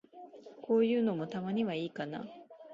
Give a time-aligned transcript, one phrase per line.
[0.63, 2.25] こういうのも、たまにはいいかな。